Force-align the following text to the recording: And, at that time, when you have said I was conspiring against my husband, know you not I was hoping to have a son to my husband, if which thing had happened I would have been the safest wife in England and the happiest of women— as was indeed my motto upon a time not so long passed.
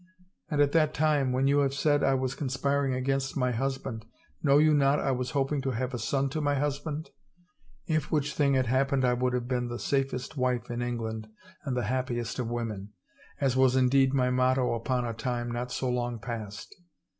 And, 0.49 0.59
at 0.61 0.71
that 0.71 0.95
time, 0.95 1.31
when 1.31 1.45
you 1.45 1.59
have 1.59 1.75
said 1.75 2.03
I 2.03 2.15
was 2.15 2.33
conspiring 2.33 2.95
against 2.95 3.37
my 3.37 3.51
husband, 3.51 4.03
know 4.41 4.57
you 4.57 4.73
not 4.73 4.99
I 4.99 5.11
was 5.11 5.29
hoping 5.37 5.61
to 5.61 5.69
have 5.73 5.93
a 5.93 5.99
son 5.99 6.27
to 6.29 6.41
my 6.41 6.55
husband, 6.55 7.11
if 7.85 8.11
which 8.11 8.33
thing 8.33 8.55
had 8.55 8.65
happened 8.65 9.05
I 9.05 9.13
would 9.13 9.33
have 9.33 9.47
been 9.47 9.67
the 9.67 9.77
safest 9.77 10.35
wife 10.35 10.71
in 10.71 10.81
England 10.81 11.27
and 11.65 11.77
the 11.77 11.83
happiest 11.85 12.39
of 12.39 12.49
women— 12.49 12.93
as 13.39 13.55
was 13.55 13.75
indeed 13.75 14.11
my 14.11 14.31
motto 14.31 14.73
upon 14.73 15.05
a 15.05 15.13
time 15.13 15.51
not 15.51 15.71
so 15.71 15.87
long 15.87 16.17
passed. 16.17 16.75